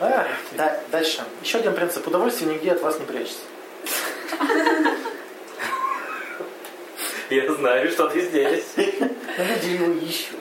[0.00, 1.22] А, да, дальше.
[1.42, 2.06] Еще один принцип.
[2.06, 3.42] Удовольствие нигде от вас не прячется.
[7.28, 8.64] Я знаю, что ты здесь.
[8.76, 10.38] Но люди его ищут.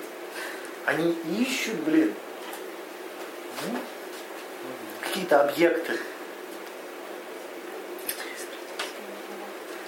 [0.85, 2.15] Они ищут, блин,
[3.67, 3.79] ну,
[5.02, 6.00] какие-то объекты.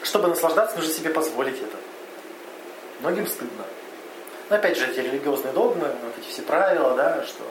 [0.03, 1.77] Чтобы наслаждаться, нужно себе позволить это.
[2.99, 3.65] Многим стыдно.
[4.49, 7.45] Но опять же, эти религиозные догмы, вот эти все правила, да, что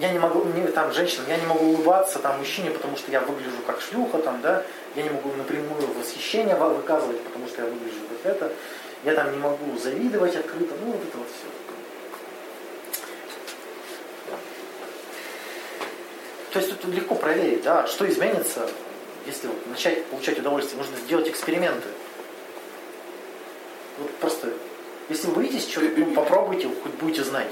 [0.00, 3.20] я не могу, не, там, женщина, я не могу улыбаться там мужчине, потому что я
[3.20, 4.62] выгляжу как шлюха, там, да,
[4.94, 8.52] я не могу напрямую восхищение выказывать, потому что я выгляжу как это,
[9.04, 11.46] я там не могу завидовать открыто, ну вот это вот все.
[16.52, 18.68] То есть тут легко проверить, да, что изменится,
[19.26, 21.88] если вот начать получать удовольствие, нужно сделать эксперименты.
[23.98, 24.48] Вот просто,
[25.08, 27.48] если вы боитесь что ну, попробуйте, хоть будете знать.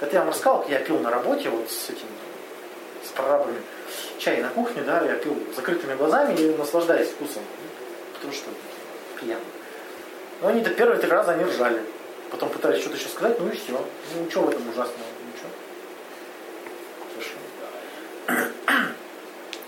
[0.00, 2.06] Это я вам рассказал, я пил на работе вот с этим,
[3.06, 3.60] с прорабами
[4.18, 7.42] чай на кухне, да, я пил закрытыми глазами и наслаждаясь вкусом.
[8.14, 8.50] Потому что
[9.20, 9.40] пьян.
[10.40, 11.82] Но они-то первые три раза они ржали.
[12.30, 13.72] Потом пытались что-то еще сказать, ну и все.
[13.72, 15.06] Ну что в этом ужасного?
[15.26, 15.50] Ничего.
[18.26, 18.52] Совершенно.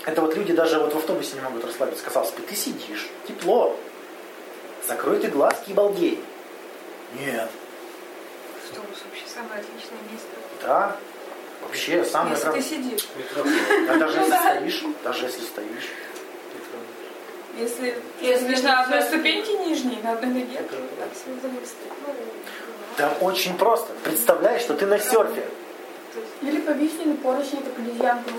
[0.06, 2.04] Это вот люди даже вот в автобусе не могут расслабиться.
[2.04, 3.76] Казалось бы, ты сидишь, тепло.
[4.86, 6.22] Закрой ты глазки и балдей.
[7.18, 7.50] Нет.
[8.72, 10.28] Автобус вообще самое отличное место.
[10.62, 10.96] Да.
[11.62, 13.08] Вообще самое Если прям- ты сидишь.
[13.86, 15.88] Да, даже Ну если стоишь, даже если стоишь.
[17.58, 21.92] Если Если на одной ступеньке нижней, на одной ноге, то так себе удовольствие.
[22.96, 23.92] Да очень просто.
[24.04, 25.44] Представляй, что ты на серфе.
[26.42, 28.30] Или повисли на поручни, как обезьянка.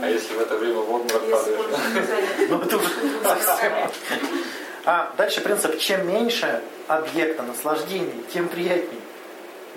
[0.00, 2.48] А если в это время в обморок Если падаешь?
[2.50, 2.88] Ну, это уже
[3.24, 3.72] совсем.
[4.84, 8.95] А дальше принцип, чем меньше объекта наслаждений, тем приятней.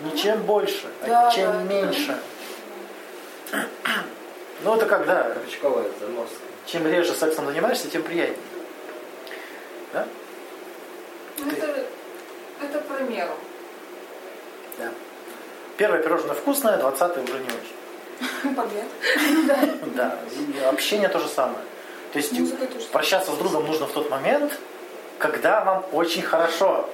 [0.03, 1.63] Не чем больше, а Да, чем да.
[1.63, 2.17] меньше.
[4.63, 5.23] Ну, это когда?
[5.31, 6.37] Крючковая заморская.
[6.65, 8.37] Чем реже сексом занимаешься, тем приятнее.
[9.93, 10.05] Да?
[11.39, 11.85] Ну, Это,
[12.61, 13.31] это про меру.
[14.77, 14.89] Да.
[15.77, 18.55] Первое пирожное вкусное, двадцатое уже не очень.
[18.55, 18.85] Побед.
[19.95, 20.17] Да.
[20.35, 21.63] И общение то же самое.
[22.11, 22.85] То есть Музыка тоже.
[22.87, 24.51] прощаться с другом нужно в тот момент,
[25.19, 26.89] когда вам очень хорошо.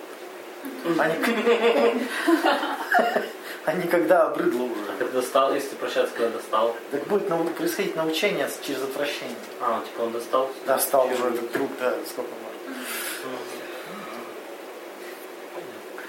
[3.65, 4.81] А не когда обрыдло уже.
[4.91, 6.75] А когда достал, если ты прощаться, когда достал?
[6.91, 9.35] Так будет нау- происходить научение через отвращение.
[9.59, 10.51] А, типа он достал?
[10.67, 12.45] Да, стал уже этот друг, да, сколько можно.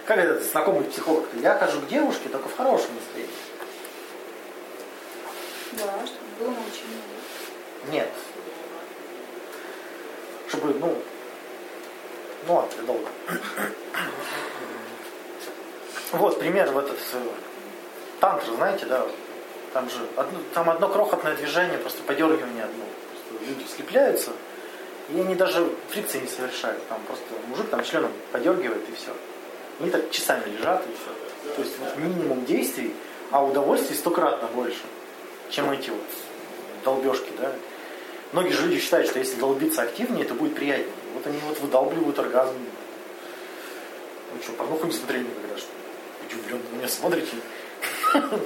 [0.06, 1.24] Как этот знакомый психолог?
[1.40, 3.34] Я хожу к девушке только в хорошем настроении.
[5.72, 7.02] Да, чтобы было научение.
[7.90, 8.08] Нет.
[10.48, 10.96] Чтобы, ну,
[12.46, 13.08] ну ладно, это долго.
[16.12, 17.28] Вот пример в этот э,
[18.20, 19.06] тантр, знаете, да,
[19.72, 22.84] там же одно, там одно крохотное движение, просто подергивание одно.
[23.10, 24.30] Просто люди слепляются,
[25.10, 26.86] и они даже фрикции не совершают.
[26.88, 29.10] Там просто мужик там членом подергивает и все.
[29.80, 31.54] Они так часами лежат и все.
[31.54, 32.94] То есть вот минимум действий,
[33.30, 34.82] а удовольствий стократно больше,
[35.50, 36.00] чем эти вот
[36.84, 37.52] долбежки, да.
[38.32, 40.92] Многие же люди считают, что если долбиться активнее, то будет приятнее.
[41.16, 42.58] Вот они вот выдалбливают оргазм.
[44.34, 45.78] Вы что, порнуху не смотрели никогда, что ли?
[46.26, 47.36] Удивленно на меня смотрите.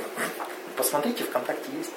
[0.77, 1.91] Посмотрите, ВКонтакте есть.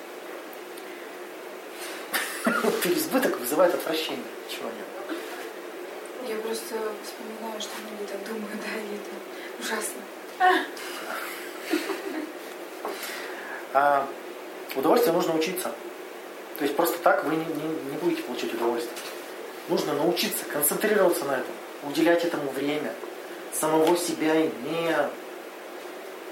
[2.83, 4.25] Переизбыток вызывает отвращение.
[4.49, 5.17] Чего нет?
[6.27, 9.11] Я просто вспоминаю, что многие так думают, да, и это
[9.59, 10.01] ужасно.
[13.75, 14.07] А
[14.75, 15.71] удовольствие нужно учиться.
[16.57, 18.97] То есть просто так вы не, не- не будете получать удовольствие.
[19.69, 21.53] Нужно научиться концентрироваться на этом,
[21.83, 22.91] уделять этому время,
[23.53, 24.95] самого себя не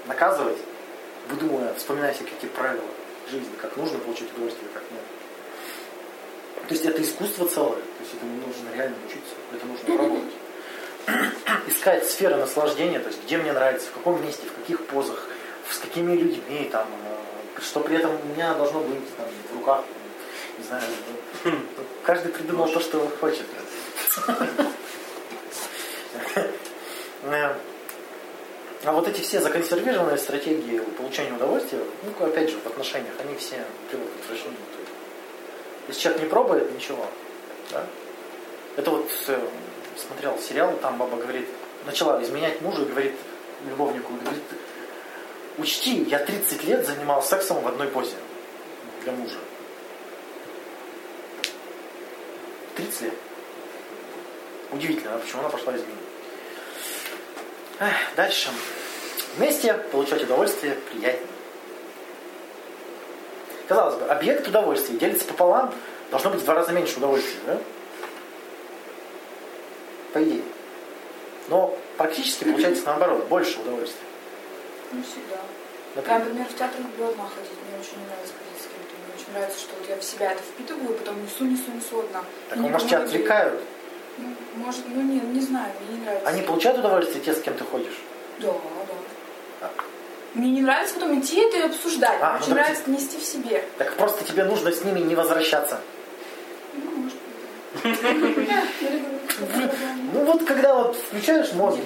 [0.06, 0.58] наказывать,
[1.28, 2.84] выдумывая, вспоминая себе какие правила
[3.30, 5.02] жизни, как нужно получать удовольствие, как нет.
[6.68, 10.32] То есть это искусство целое, то есть этому нужно реально учиться, это нужно пробовать.
[11.66, 15.28] Искать сферы наслаждения, то есть где мне нравится, в каком месте, в каких позах,
[15.70, 19.84] с какими людьми, там, э, что при этом у меня должно быть там, в руках,
[20.58, 20.84] не знаю,
[21.44, 21.52] ну,
[22.04, 23.46] каждый придумал то, что хочет.
[27.24, 27.54] Э,
[28.84, 33.64] А вот эти все законсервированные стратегии получения удовольствия, ну, опять же, в отношениях, они все
[33.88, 34.44] приводят к есть,
[35.86, 37.06] Если человек не пробует, ничего.
[37.70, 37.86] Да?
[38.76, 39.38] Это вот э,
[39.96, 41.46] смотрел сериал, там баба говорит,
[41.86, 43.14] начала изменять мужу и говорит
[43.68, 44.42] любовнику, говорит,
[45.58, 48.16] учти, я 30 лет занимался сексом в одной позе
[49.04, 49.38] для мужа.
[52.92, 53.14] 30 лет.
[54.70, 55.98] Удивительно, а почему она пошла изменить.
[57.78, 58.50] Эх, Дальше.
[59.36, 61.26] Вместе получать удовольствие приятнее.
[63.66, 65.74] Казалось бы, объект удовольствия делится пополам,
[66.10, 67.58] должно быть в два раза меньше удовольствия, да?
[70.12, 70.42] По идее.
[71.48, 74.06] Но практически получается наоборот, больше удовольствия.
[74.92, 75.36] Ну, всегда.
[75.94, 77.58] Я, Например, например, в театр одна ходить.
[77.66, 78.91] Мне очень не нравится ходить с кем-то.
[79.32, 82.22] Нравится, что вот я в себя это впитываю, потом несу, несу, несу одна.
[82.50, 83.62] так, ну, может, тебя отвлекают.
[84.18, 86.28] Ну, может, ну не, не знаю, мне не нравится.
[86.28, 87.98] Они получают удовольствие, те, с кем ты ходишь?
[88.40, 88.52] Да,
[89.60, 89.70] да.
[90.34, 92.18] Мне не нравится потом идти это и обсуждать.
[92.20, 93.64] А, Мне ну очень нравится нести в себе.
[93.78, 95.80] Так просто тебе нужно с ними не возвращаться.
[96.74, 98.62] Ну, может быть, да.
[100.12, 101.80] Ну вот когда вот включаешь мозг,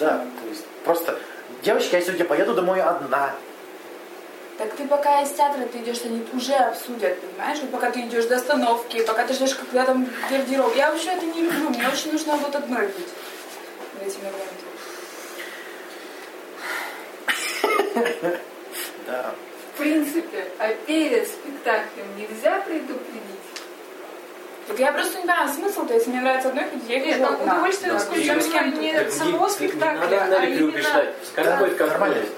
[0.00, 1.18] да, то есть просто,
[1.62, 3.34] девочки, я сегодня поеду домой одна.
[4.58, 7.58] Так ты пока из театра ты идешь, они уже обсудят, понимаешь?
[7.60, 10.74] Вот пока ты идешь до остановки, пока ты ждешь, когда там гардероб.
[10.74, 11.68] Я вообще это не люблю.
[11.70, 13.08] Мне очень нужно вот одной быть
[14.00, 14.64] в эти моменты.
[19.06, 19.34] Да.
[19.74, 23.22] В принципе, а перед спектаклем нельзя предупредить?
[24.66, 27.54] Так я просто не знаю смысл, то если мне нравится одной ходить, я Нет, одна.
[27.54, 28.80] удовольствие Да, исключительно с кем-то.
[28.80, 30.06] не самого не- спектакля,
[30.36, 30.82] а именно
[31.36, 32.28] Да, будет как будет.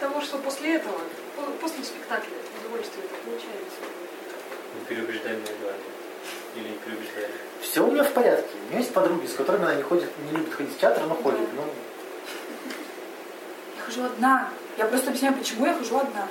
[0.00, 0.94] того, что после этого,
[1.52, 3.80] после спектакля удовольствие это получается.
[4.78, 5.80] Не переубеждай меня, главное.
[6.56, 7.26] Или не переубеждай.
[7.62, 8.48] Все у меня в порядке.
[8.66, 11.14] У меня есть подруги, с которыми она не ходит, не любит ходить в театр, но
[11.14, 11.40] ходит.
[11.54, 11.64] Ну,
[13.76, 14.48] Я хожу одна.
[14.76, 16.28] Я просто объясняю, почему я хожу одна.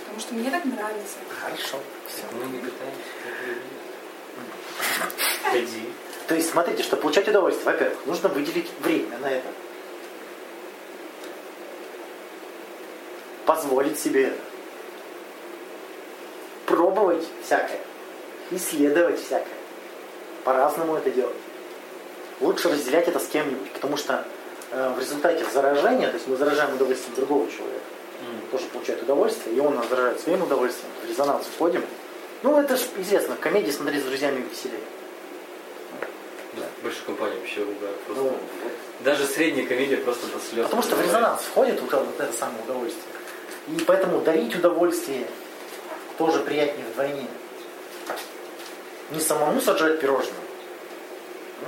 [0.00, 1.16] Потому что мне так нравится.
[1.40, 1.78] хорошо.
[2.08, 2.22] Все.
[2.32, 3.02] Мы не пытаемся.
[5.44, 5.92] Ходи.
[6.28, 9.48] То есть, смотрите, чтобы получать удовольствие, во-первых, нужно выделить время на это.
[13.46, 14.32] Позволить себе.
[16.66, 17.80] Пробовать всякое.
[18.50, 19.54] Исследовать всякое.
[20.44, 21.36] По-разному это делать.
[22.40, 24.24] Лучше разделять это с кем-нибудь, потому что
[24.72, 27.80] э, в результате заражения, то есть мы заражаем удовольствием другого человека,
[28.20, 28.48] М.
[28.50, 31.84] тоже получает удовольствие, и он нас заражает своим удовольствием, в резонанс входим.
[32.42, 34.80] Ну, это же известно, в комедии смотреть с друзьями веселее.
[36.54, 38.00] Да, Больше компании вообще ругают.
[38.06, 38.22] Просто.
[38.24, 38.36] Ну,
[39.00, 40.64] Даже средняя комедия просто до слез.
[40.64, 43.04] Потому что в резонанс входит вот это самое удовольствие.
[43.68, 45.26] И поэтому дарить удовольствие
[46.18, 47.26] тоже приятнее вдвойне.
[49.10, 50.34] Не самому сажать пирожное.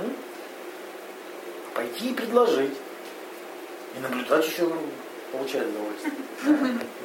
[0.01, 0.13] м?
[1.73, 2.73] Пойти и предложить.
[3.97, 4.69] И наблюдать еще
[5.31, 6.13] получает удовольствие.
[6.43, 6.57] Ну,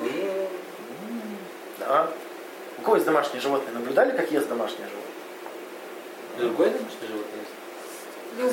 [1.78, 2.10] Да.
[2.78, 3.72] У кого есть домашнее животное?
[3.74, 6.38] Наблюдали, как ест домашнее животное?
[6.38, 7.50] Другое домашнее животное есть?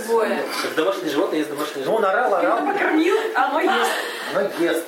[0.08, 0.44] Любое.
[0.64, 2.26] Как домашнее животное есть домашнее Ну, он животное.
[2.26, 3.92] орал, орал, Покормил, а оно ест.
[4.34, 4.86] оно ест.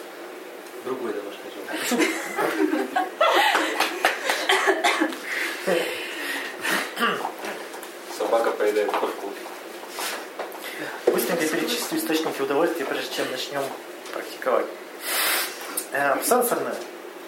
[0.86, 1.29] Другое домашнее животное.
[8.18, 9.34] Собака поедает кошку.
[11.08, 13.64] Быстренько перечислю источники удовольствия, прежде чем начнем
[14.14, 14.68] практиковать.
[15.92, 16.76] Э, сенсорные.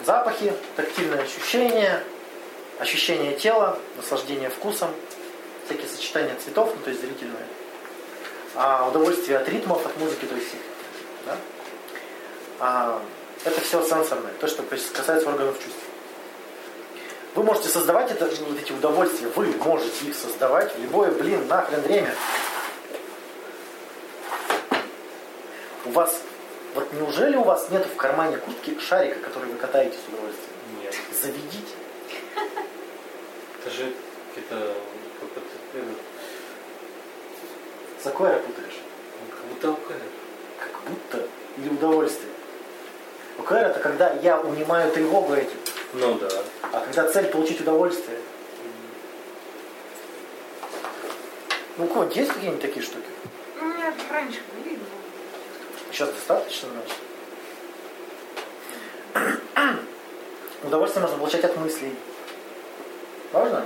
[0.05, 2.03] Запахи, тактильные ощущения,
[2.77, 4.91] ощущение тела, наслаждение вкусом,
[5.65, 7.47] всякие сочетания цветов, ну то есть зрительные.
[8.55, 10.49] А удовольствие от ритмов, от музыки, то есть
[11.25, 11.37] да?
[12.59, 13.01] А,
[13.43, 15.79] это все сенсорное, то, что касается органов чувств.
[17.33, 21.81] Вы можете создавать это, вот эти удовольствия, вы можете их создавать в любое, блин, нахрен
[21.81, 22.13] время.
[25.85, 26.21] У вас,
[26.75, 30.51] вот неужели у вас нет в кармане куртки шарика, который вы катаете с удовольствием?
[30.81, 30.95] Нет.
[31.21, 31.75] Заведите.
[33.59, 33.93] Это же
[34.35, 34.73] это,
[35.73, 35.81] э,
[38.01, 38.79] С аквариа путаешь.
[39.29, 39.81] как будто.
[40.59, 41.27] Как будто.
[41.57, 42.30] Или удовольствие.
[43.41, 45.57] ОКР это когда я унимаю тревогу этим.
[45.93, 46.29] Ну да.
[46.71, 48.19] А когда цель получить удовольствие.
[51.77, 53.07] Ну, у кого-нибудь есть какие-нибудь такие штуки?
[53.59, 54.77] У меня раньше были,
[55.91, 56.97] Сейчас достаточно, значит.
[60.63, 61.95] Удовольствие можно получать от мыслей.
[63.31, 63.65] Важно?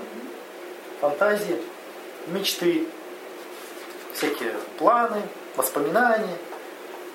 [1.02, 1.62] Фантазии,
[2.28, 2.88] мечты,
[4.14, 5.22] всякие планы,
[5.56, 6.38] воспоминания,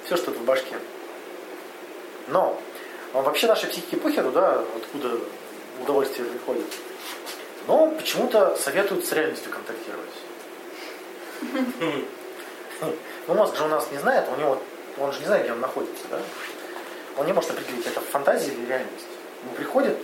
[0.04, 0.76] все, что в башке.
[2.30, 2.58] Но
[3.12, 5.18] вообще нашей психике похеру, да, откуда
[5.82, 6.66] удовольствие приходит.
[7.66, 10.10] Но почему-то советуют с реальностью контактировать.
[13.26, 14.58] Ну, мозг же у нас не знает, у него,
[14.98, 16.18] он же не знает, где он находится, да?
[17.18, 19.06] Он не может определить, это фантазия или реальность.
[19.44, 19.98] Ему приходит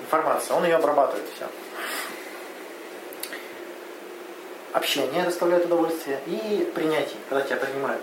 [0.00, 1.46] информация, он ее обрабатывает, все.
[4.72, 8.02] Общение доставляет удовольствие и принятие, когда тебя принимают.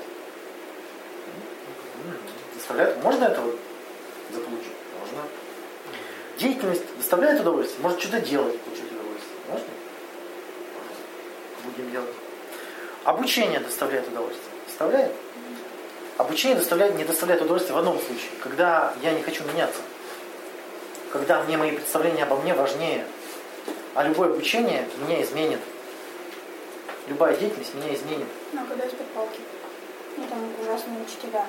[2.69, 3.57] Доставляет, можно это вот
[4.31, 4.73] заполучить?
[4.99, 5.23] Можно.
[6.37, 9.39] Деятельность доставляет удовольствие, может что-то делать, получить удовольствие.
[9.49, 9.67] Можно?
[11.63, 12.13] Будем делать.
[13.05, 14.51] Обучение доставляет удовольствие.
[14.67, 15.11] Доставляет?
[16.19, 19.81] Обучение доставляет, не доставляет удовольствия в одном случае, когда я не хочу меняться.
[21.11, 23.03] Когда мне мои представления обо мне важнее.
[23.95, 25.59] А любое обучение меня изменит.
[27.07, 28.27] Любая деятельность меня изменит.
[28.53, 29.39] Ну, а когда из-под палки.
[30.17, 31.47] Ну, там ужасные учителя.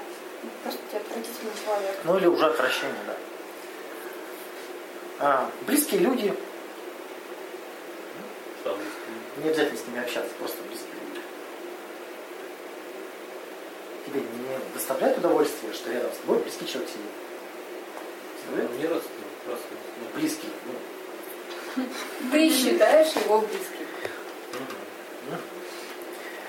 [0.62, 1.96] Просто отвратительный человек.
[2.04, 3.16] Ну или уже отвращение, да.
[5.18, 6.34] А, близкие люди,
[8.60, 9.42] Что близкие?
[9.44, 11.20] не обязательно с ними общаться, просто близкие люди.
[14.06, 17.04] Тебе не доставляет удовольствие, что рядом с тобой близкий человек сидит?
[18.36, 18.70] Доставляет?
[18.70, 19.66] Ну, не родственник, просто.
[19.70, 20.48] Ну, близкий.
[21.76, 21.84] Ну,
[22.32, 23.86] Ты считаешь его близким.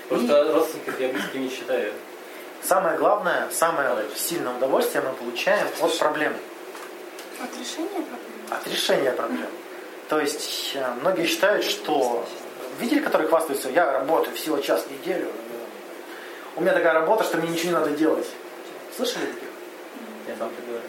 [0.08, 1.94] Просто родственников я близким не считаю.
[2.64, 6.34] Самое главное, самое сильное удовольствие мы получаем от проблем,
[7.42, 8.18] От решения проблемы.
[8.52, 9.48] от решения проблем.
[10.10, 12.26] То есть э, многие считают, что
[12.80, 15.32] видели, которые хвастаются, я работаю всего час в неделю,
[16.56, 18.28] у меня такая работа, что мне ничего не надо делать.
[18.96, 19.50] Слышали таких?
[20.28, 20.84] Я сам так говорю.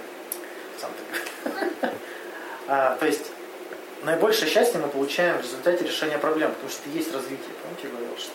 [0.81, 1.95] Сам ты говоришь.
[2.69, 3.27] А, То есть
[4.03, 7.51] наибольшее счастье мы получаем в результате решения проблем, потому что есть развитие.
[7.63, 8.33] Помните, я говорил, что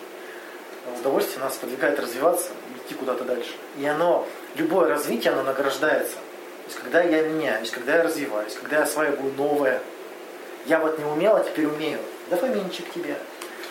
[1.00, 2.50] удовольствие нас подвигает развиваться,
[2.88, 3.51] идти куда-то дальше.
[3.77, 6.15] И оно, любое развитие, оно награждается.
[6.15, 9.82] То есть когда я меняюсь, когда я развиваюсь, когда я осваиваю новое,
[10.65, 12.00] я вот не умел, а теперь умею.
[12.29, 13.17] Дофаминчик тебе.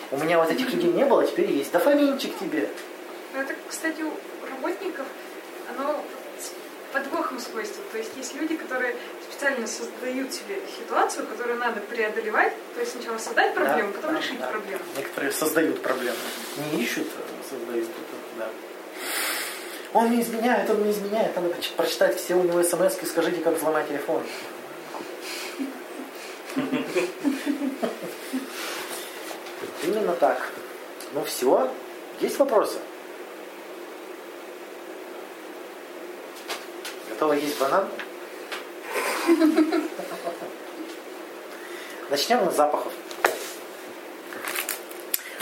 [0.09, 1.71] У меня вот этих людей не было, а теперь есть.
[1.71, 2.69] Дофаминчик тебе.
[3.33, 4.11] Но это, кстати, у
[4.49, 5.05] работников,
[5.69, 6.03] оно
[6.91, 7.83] подвохом свойство.
[7.91, 8.95] То есть есть люди, которые
[9.29, 12.53] специально создают себе ситуацию, которую надо преодолевать.
[12.73, 14.47] То есть сначала создать проблему, Да, потом да, решить да.
[14.47, 14.81] проблему.
[14.97, 16.17] Некоторые создают проблемы.
[16.71, 17.85] Не ищут, а создают.
[17.85, 18.49] Это, да.
[19.93, 21.35] Он не изменяет, он не изменяет.
[21.35, 24.21] Надо поч- прочитать все у него смс и скажите, как взломать телефон.
[29.83, 30.51] Именно так.
[31.13, 31.71] Ну все.
[32.19, 32.77] Есть вопросы?
[37.09, 37.87] Готовы есть банан?
[42.09, 42.91] Начнем с запахов.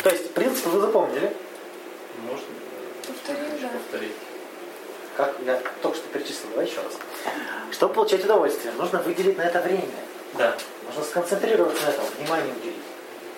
[0.03, 1.35] То есть, принцип вы запомнили.
[2.27, 2.45] Можно
[3.07, 3.69] Повтори, да.
[3.69, 4.11] повторить.
[5.15, 6.93] Как я только что перечислил, давай еще раз.
[7.71, 9.87] Чтобы получать удовольствие, нужно выделить на это время.
[10.33, 10.57] Да.
[10.87, 12.75] Нужно сконцентрироваться на этом, внимание уделить.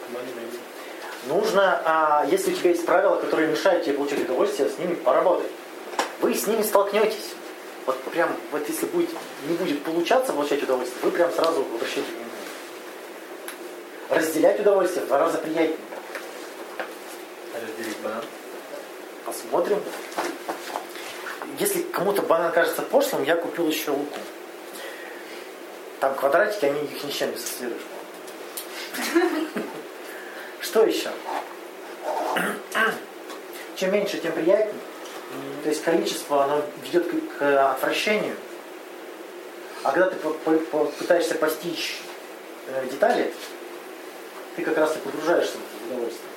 [0.07, 0.59] Внимание, внимание.
[1.27, 5.51] Нужно, а, если у тебя есть правила, которые мешают тебе получать удовольствие, с ними поработать.
[6.21, 7.35] Вы с ними столкнетесь.
[7.85, 9.09] Вот прям, вот если будет,
[9.47, 12.27] не будет получаться получать удовольствие, вы прям сразу обращайте внимание.
[14.09, 15.77] Разделять удовольствие в два раза приятнее.
[17.53, 18.23] Разделить банан?
[19.25, 19.83] Посмотрим.
[21.59, 24.19] Если кому-то банан кажется пошлым, я купил еще луку.
[25.99, 27.81] Там квадратики, они их ни с чем не ассоциируешь.
[30.61, 31.09] Что еще?
[33.75, 34.73] Чем меньше, тем приятнее.
[35.63, 38.35] То есть количество, оно ведет к, отвращению.
[39.83, 42.01] А когда ты пытаешься постичь
[42.67, 43.33] э, детали,
[44.55, 46.29] ты как раз и погружаешься в удовольствие.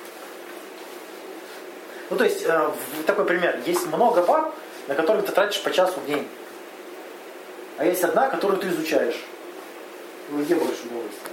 [2.09, 2.71] Ну, то есть, э,
[3.05, 3.59] такой пример.
[3.65, 4.53] Есть много баб,
[4.91, 6.27] на которые ты тратишь по часу в день.
[7.77, 9.15] А есть одна, которую ты изучаешь.
[10.29, 11.31] Ну, где больше удовольствия?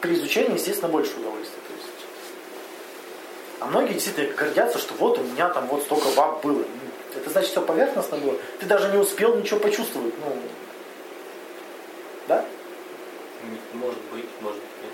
[0.00, 1.60] При изучении, естественно, больше удовольствия.
[1.68, 2.06] То есть.
[3.60, 6.60] А многие действительно гордятся, что вот у меня там вот столько баб было.
[6.60, 8.38] Ну, Это значит, все поверхностно было.
[8.60, 10.14] Ты даже не успел ничего почувствовать.
[10.20, 10.36] Ну,
[12.28, 12.46] да?
[13.74, 14.90] Может быть, может быть.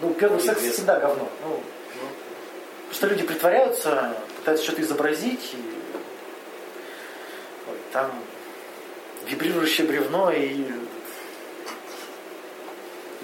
[0.00, 1.28] Ну, первый Ну, секс всегда говно.
[1.44, 2.08] Ну, Ну,
[2.92, 5.56] что люди притворяются, пытаются что-то изобразить, и
[7.68, 8.10] Ой, там
[9.26, 10.64] вибрирующее бревно и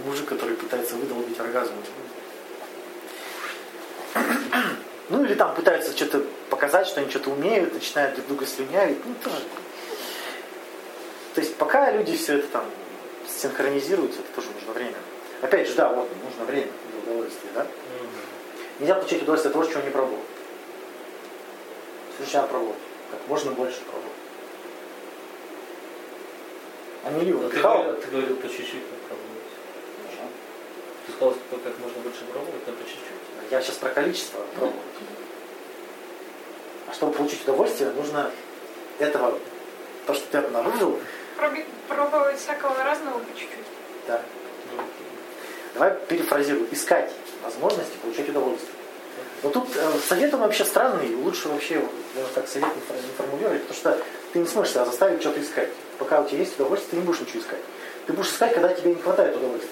[0.05, 1.75] мужик, который пытается выдолбить оргазм.
[5.11, 9.05] Ну или там пытаются что-то показать, что они что-то умеют, начинают друг друга слюнявить.
[9.05, 9.43] Ну, тоже.
[11.35, 12.65] То есть пока люди все это там
[13.27, 14.97] синхронизируются, это тоже нужно время.
[15.41, 17.67] Опять же, да, вот, нужно время для удовольствия, да?
[18.79, 20.21] Нельзя получать удовольствие от того, чего не пробовал.
[22.17, 22.77] Сначала пробовать.
[23.11, 24.13] Как можно больше пробовать.
[27.05, 29.29] А не Ливу Ну, ты, говорил, ты говорил по чуть-чуть попробовать.
[31.07, 33.51] Ты сказал, что как можно больше пробовать, но по чуть-чуть.
[33.51, 34.83] Я сейчас про количество пробовать.
[36.89, 38.31] А чтобы получить удовольствие, нужно
[38.99, 39.39] этого,
[40.07, 40.99] то, что ты обнаружил,
[41.37, 43.65] Проби- Пробовать всякого разного по чуть-чуть.
[44.07, 44.21] да.
[44.77, 44.83] Ну,
[45.75, 46.67] Давай перефразирую.
[46.73, 47.13] Искать
[47.49, 48.73] возможности получать удовольствие.
[49.43, 51.83] Но тут э, совет он вообще странный, лучше вообще
[52.15, 55.41] даже так совет не фор- не формулировать, потому что ты не сможешь себя заставить что-то
[55.41, 55.71] искать.
[55.99, 57.61] Пока у тебя есть удовольствие, ты не будешь ничего искать.
[58.07, 59.71] Ты будешь искать, когда тебе не хватает удовольствия.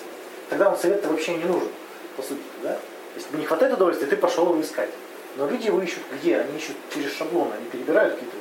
[0.49, 1.69] Тогда он совет-то вообще не нужен,
[2.17, 2.79] по сути, да?
[3.17, 4.91] Если тебе не хватает удовольствия, ты пошел его искать.
[5.37, 6.39] Но люди его ищут где?
[6.39, 8.37] Они ищут через шаблоны, они перебирают какие-то.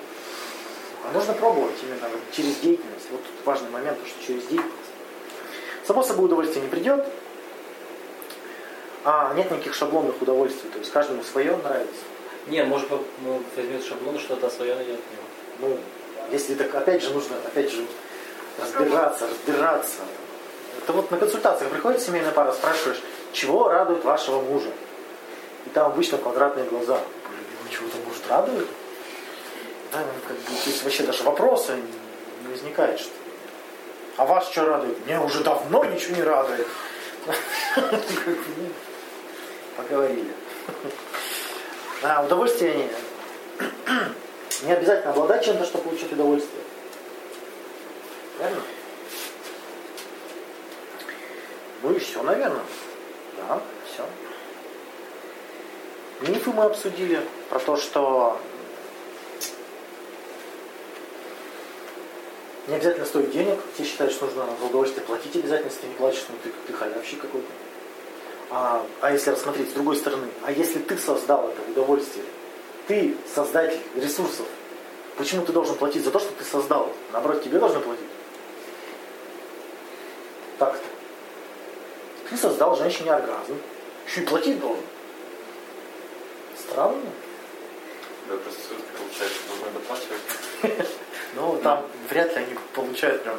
[1.08, 3.06] А нужно пробовать именно через деятельность.
[3.12, 4.92] Вот тут важный момент, что через деятельность.
[5.86, 7.06] Само собой удовольствие не придет,
[9.06, 10.70] а нет никаких шаблонных удовольствий.
[10.72, 12.02] То есть каждому свое нравится.
[12.48, 15.00] Не, может быть, ну, возьмет шаблон, что-то свое найдет.
[15.60, 15.78] Ну,
[16.32, 17.86] если так, опять же, нужно, опять же,
[18.60, 20.02] разбираться, разбираться.
[20.80, 24.72] Это вот на консультациях приходит семейная пара, спрашиваешь, чего радует вашего мужа?
[25.68, 27.00] И там обычно квадратные глаза.
[27.30, 28.68] Блин, чего-то может радует?
[29.92, 33.12] Да, ну, как бы, то есть вообще даже вопроса не возникает, что
[34.18, 35.06] а вас что радует?
[35.06, 36.68] Мне уже давно ничего не радует.
[39.78, 40.34] Поговорили.
[42.04, 42.90] А, удовольствие не,
[44.68, 46.64] не обязательно обладать чем-то, чтобы получить удовольствие.
[48.40, 48.62] Верно?
[51.84, 52.64] Ну и все, наверное.
[53.38, 54.06] Да, все.
[56.22, 58.40] Мифы мы обсудили про то, что
[62.68, 63.60] не обязательно стоит денег.
[63.74, 66.74] Все считают, что нужно за удовольствие платить обязательно, если ты не платишь, ну ты, ты
[66.74, 67.48] халявщик какой-то.
[68.50, 72.26] А, а если рассмотреть с другой стороны, а если ты создал это удовольствие,
[72.88, 74.46] ты создатель ресурсов,
[75.18, 76.92] почему ты должен платить за то, что ты создал?
[77.12, 78.06] Наоборот, тебе должны платить.
[80.60, 80.86] Так-то.
[82.30, 83.58] Ты создал женщине оргазм,
[84.08, 84.84] еще и платить должен.
[86.58, 87.02] Странно.
[88.28, 88.62] Да, просто
[88.98, 90.88] получается, нужно доплачивать.
[91.36, 93.36] Ну, там вряд ли они получают прям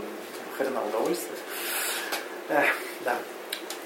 [0.58, 1.38] хрена удовольствие.
[3.04, 3.16] Да.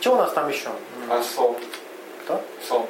[0.00, 0.70] Что у нас там еще?
[1.10, 1.56] А сон?
[2.24, 2.40] Кто?
[2.66, 2.86] Сон.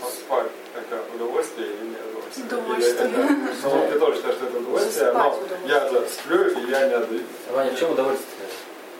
[0.00, 0.46] Сон спать.
[0.76, 2.46] Это удовольствие или не удовольствие?
[2.46, 3.08] Удовольствие.
[3.08, 6.88] Или это- Ну, я тоже считаю, что это удовольствие, но я да, сплю и я
[6.88, 7.20] не отдаю.
[7.50, 8.48] Ваня, в чем удовольствие?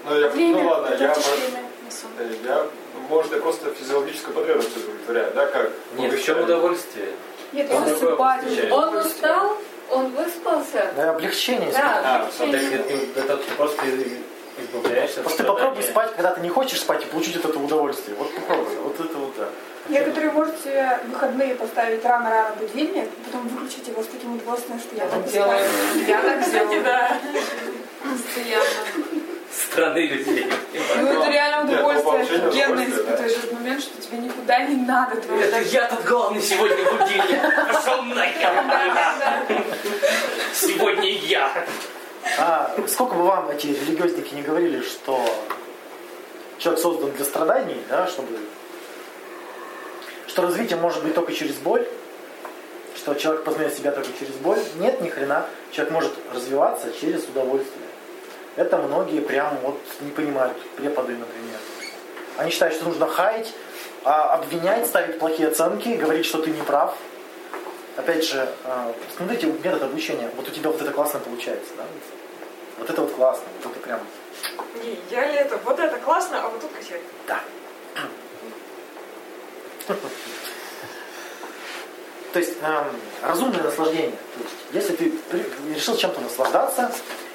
[0.04, 2.10] Ну, я, Время, ну ладно, я, сон.
[2.18, 2.66] э, я,
[3.08, 5.70] может, я просто физиологическую потребность удовлетворяю, да, как?
[5.96, 7.08] Нет, в чем удовольствие?
[7.52, 8.72] Нет, Он встречает.
[8.72, 9.56] Он устал,
[9.90, 10.92] он выспался.
[10.96, 11.70] Да, облегчение.
[11.70, 13.82] Да, так это, просто
[14.58, 18.16] избавляешься Просто ты попробуй спать, когда ты не хочешь спать и получить от этого удовольствие.
[18.16, 18.76] Вот попробуй.
[18.76, 19.48] Вот это вот да.
[19.88, 24.94] Некоторые могут себе в выходные поставить рано-рано будильник, потом выключить его с таким удовольствием, что
[24.94, 25.64] я так делаю.
[26.06, 26.84] Я так делаю.
[26.84, 27.18] да.
[28.02, 28.64] Постоянно.
[29.52, 30.46] Страны людей.
[30.96, 32.84] Ну это реально удовольствие да.
[32.84, 35.16] Испытываешь этот момент, что тебе никуда не надо.
[35.16, 37.72] Это я тут главный сегодня будильник.
[37.72, 38.50] Пошел нахер.
[40.54, 41.66] Сегодня я.
[42.38, 45.20] А сколько бы вам эти религиозники не говорили, что
[46.58, 48.38] человек создан для страданий, да, чтобы
[50.28, 51.86] что развитие может быть только через боль,
[52.96, 54.58] что человек познает себя только через боль.
[54.76, 55.46] Нет, ни хрена.
[55.72, 57.86] Человек может развиваться через удовольствие.
[58.56, 61.58] Это многие прям вот не понимают, преподы, например.
[62.36, 63.52] Они считают, что нужно хаять,
[64.04, 66.96] а, обвинять, ставить плохие оценки, говорить, что ты не прав.
[67.96, 70.30] Опять же, а, смотрите метод обучения.
[70.36, 71.84] Вот у тебя вот это классно получается, да?
[72.78, 74.00] Вот это вот классно, вот это прям,
[74.82, 77.00] Не, я ли это, вот это классно, а вот тут косяк.
[77.28, 77.40] да.
[82.32, 82.84] То есть эм,
[83.22, 84.10] разумное наслаждение.
[84.36, 86.90] То есть, если ты при- решил чем-то наслаждаться,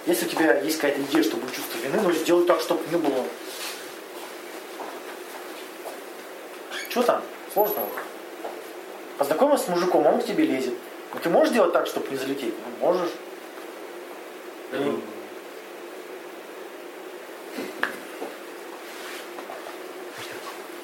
[0.07, 3.23] если у тебя есть какая-то идея, чтобы чувство вины, ну сделай так, чтобы не было.
[6.89, 7.21] Что там?
[7.53, 7.87] Сложного.
[9.17, 10.73] Познакомился с мужиком, он к тебе лезет.
[11.13, 12.53] Ну, ты можешь делать так, чтобы не залететь?
[12.81, 13.09] Ну, можешь.
[14.73, 14.99] Ну,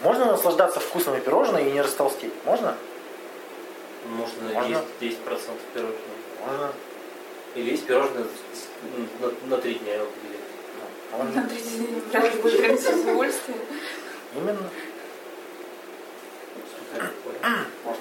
[0.02, 2.34] Можно наслаждаться вкусными пирожными и не растолстеть?
[2.46, 2.76] Можно?
[4.06, 4.84] Можно Можно?
[5.00, 5.20] есть 10%
[5.74, 5.98] пирожных.
[6.46, 6.74] Можно.
[7.56, 8.68] Или есть пирожные с- с-
[9.48, 10.00] на, на три дня.
[10.00, 11.18] вот где.
[11.18, 11.42] Можно.
[11.42, 13.58] На третий день вряд ли будет приносить удовольствие.
[14.36, 14.70] Именно.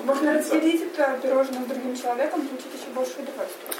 [0.04, 3.74] Можно разделить это пирожное с другим человеком, получить еще больше удовольствия.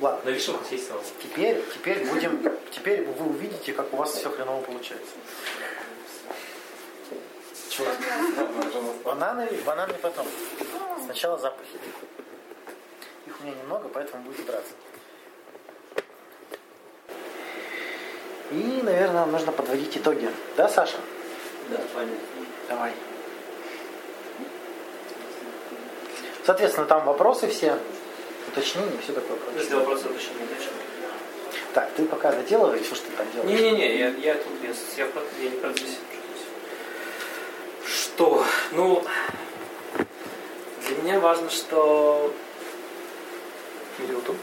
[0.00, 0.20] Ладно.
[0.24, 1.04] На вишенку съесть самому.
[1.22, 5.12] Теперь, теперь будем, теперь вы увидите, как у вас все хреново получается.
[9.04, 10.26] Бананы, бананы потом.
[11.04, 11.78] Сначала запахи.
[13.26, 14.72] Их у меня немного, поэтому будете драться.
[18.50, 20.30] И, наверное, нам нужно подводить итоги.
[20.56, 20.96] Да, Саша?
[21.70, 22.18] Да, понятно.
[22.68, 22.92] Давай.
[26.44, 27.78] Соответственно, там вопросы все,
[28.48, 29.62] уточнения, все такое прочее.
[29.62, 30.72] Если вопросы уточнения, точно.
[31.72, 33.60] Так, ты пока доделывай, что ж ты там делаешь.
[33.60, 35.08] Не-не-не, я, я тут, я, я,
[35.40, 35.96] я не процессе.
[37.86, 38.44] Что?
[38.72, 39.02] Ну,
[40.86, 42.32] для меня важно, что...
[43.98, 44.36] Минуту.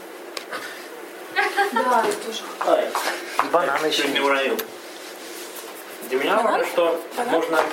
[1.72, 2.42] Да, я тоже.
[2.60, 2.88] Ай,
[3.52, 4.56] бананы еще не уронил.
[6.08, 7.32] Для меня важно, что Банан?
[7.32, 7.64] можно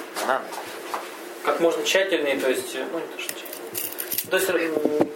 [1.43, 3.28] как можно тщательнее, то есть, ну не то, что.
[4.29, 5.09] То есть м,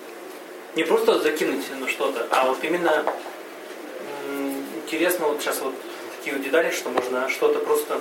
[0.75, 3.05] не просто закинуть на что-то, а вот именно
[4.83, 5.73] интересно вот сейчас вот
[6.17, 7.99] такие вот детали, что можно что-то просто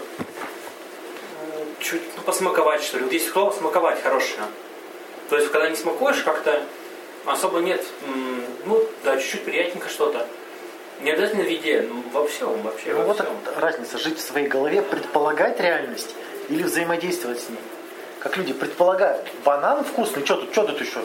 [1.81, 3.05] чуть ну, посмаковать, что ли.
[3.05, 4.43] Вот есть слово смаковать хорошее.
[5.29, 6.63] То есть, когда не смакуешь, как-то
[7.25, 7.85] особо нет,
[8.67, 10.27] ну, да, чуть-чуть приятненько что-то.
[11.01, 12.93] Не обязательно в виде, ну, во всем вообще.
[12.93, 13.29] Ну во вот всем.
[13.57, 16.15] разница, жить в своей голове, предполагать реальность
[16.49, 17.59] или взаимодействовать с ней.
[18.23, 21.05] Как люди предполагают, банан вкусный, что тут, что тут еще?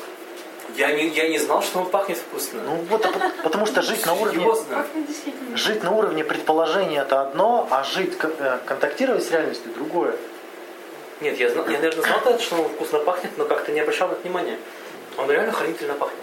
[0.76, 2.62] Я не, я не знал, что он пахнет вкусно.
[2.62, 4.46] Ну вот, по- потому что жить на уровне,
[5.56, 10.16] жить на уровне предположения это одно, а жить, э, контактировать с реальностью другое.
[11.20, 14.12] Нет, я, знал, я, наверное, знал что он вкусно пахнет, но как-то не обращал на
[14.12, 14.60] это внимания.
[15.18, 16.20] Он реально хранительно пахнет.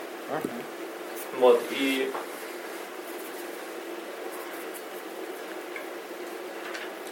[1.40, 2.12] Вот, и...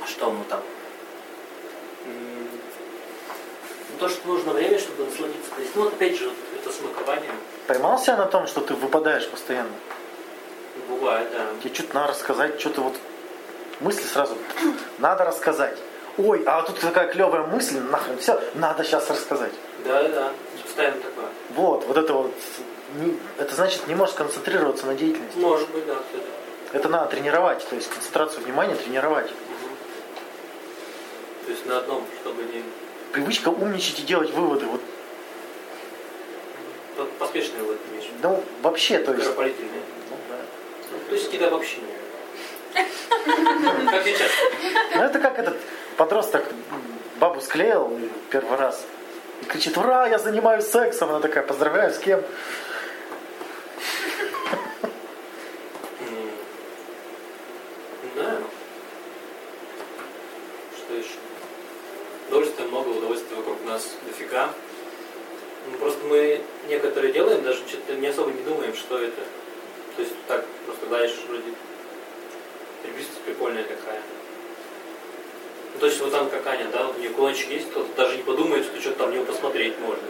[0.00, 0.60] А Что ему там?
[2.06, 2.48] М,
[3.90, 5.50] ну, То, что нужно время, чтобы насладиться.
[5.54, 7.30] То есть, ну, вот опять же, вот это смакование.
[7.68, 9.70] Поймал себя на том, что ты выпадаешь постоянно?
[10.88, 11.46] Бывает, да.
[11.62, 12.96] Тебе что-то надо рассказать, что-то вот
[13.78, 14.36] мысли сразу
[14.98, 15.78] надо рассказать.
[16.18, 19.52] Ой, а тут такая клевая мысль, нахрен, все, надо сейчас рассказать.
[19.84, 20.32] Да, да,
[20.64, 21.28] постоянно такое.
[21.50, 22.34] Вот, вот это вот,
[23.38, 25.38] это значит не можешь концентрироваться на деятельности.
[25.38, 25.98] Может быть, да.
[26.72, 29.30] Это надо тренировать, то есть концентрацию внимания тренировать.
[29.30, 29.76] Мгм.
[31.46, 32.64] То есть на одном, чтобы не
[33.12, 34.66] Привычка умничать и делать выводы.
[34.66, 34.80] Вот,
[36.96, 38.08] по- поспешные вот вещи.
[38.22, 39.24] ну, вообще, то есть.
[39.24, 39.82] Скоропалительные.
[40.10, 40.36] ну, да.
[40.92, 41.86] Ну, то есть какие-то обобщения.
[42.74, 44.30] Как сейчас.
[44.94, 45.56] Ну, это как этот
[45.96, 46.44] подросток
[47.20, 48.82] бабу склеил первый раз.
[49.42, 51.10] И кричит, ура, я занимаюсь сексом.
[51.10, 52.20] Она такая, поздравляю, с кем?
[56.00, 56.30] М,
[58.16, 58.38] Да.
[60.76, 61.08] Что еще?
[62.28, 64.50] Удовольствия много, удовольствия вокруг нас дофига.
[65.70, 69.22] Ну, Просто мы некоторые делаем, даже что-то не особо не думаем, что это.
[69.96, 71.44] То есть так, просто даешь вроде
[72.82, 74.00] приблизительно прикольная такая.
[75.74, 78.18] Ну, то есть вот там как Аня, да, вот у нее кулончик есть, кто-то даже
[78.18, 80.08] не подумает, что что-то там в него посмотреть можно.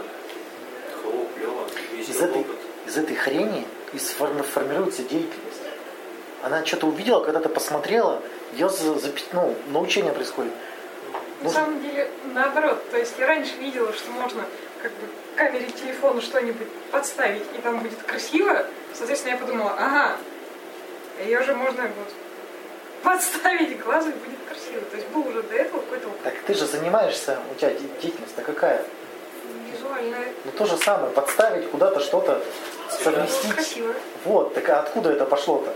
[1.04, 1.64] О, клево,
[1.96, 2.56] Из веселый этой, опыт.
[2.86, 5.62] из этой хрени и сформи- формируется деятельность.
[6.42, 8.20] Она что-то увидела, когда-то посмотрела,
[8.52, 8.96] ее за,
[9.32, 10.52] ну, научение происходит.
[11.42, 12.82] На самом деле, наоборот.
[12.90, 14.44] То есть я раньше видела, что можно
[14.82, 18.64] как бы к камере телефона что-нибудь подставить, и там будет красиво.
[18.94, 20.16] Соответственно, я подумала, ага,
[21.24, 22.14] ее же можно вот
[23.02, 24.82] подставить глазу, и будет красиво.
[24.90, 26.22] То есть был уже до этого какой-то опыт.
[26.22, 28.84] Так ты же занимаешься, у тебя де- деятельность-то какая?
[29.82, 30.28] визуальное.
[30.44, 32.42] Ну то же самое, подставить куда-то что-то,
[32.90, 33.54] совместить.
[33.54, 33.94] Красиво.
[34.24, 35.72] Вот, так а откуда это пошло-то?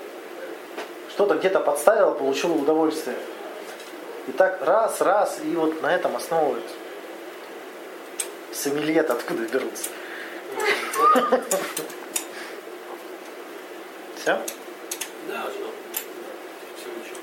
[1.11, 3.16] Что-то где-то подставила, получила удовольствие.
[4.29, 6.75] И так раз, раз, и вот на этом основывается.
[8.66, 9.90] Сомелье откуда берутся?
[14.16, 14.42] Все?
[15.29, 15.72] Да, что?
[16.74, 17.20] Все ничего.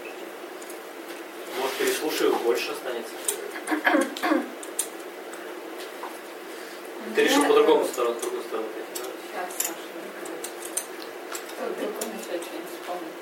[1.60, 3.12] Может, переслушаю, больше останется.
[7.14, 8.68] Ты решил по другому сторону, другую сторону?
[9.28, 9.82] Сейчас, Саша,
[11.60, 13.14] он еще что-нибудь вспомнит?